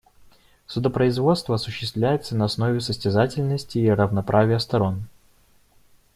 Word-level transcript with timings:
Судопроизводство 0.65 1.53
осуществляется 1.53 2.35
на 2.35 2.45
основе 2.45 2.81
состязательности 2.81 3.77
и 3.77 3.87
равноправия 3.87 4.57
сторон. 4.57 5.03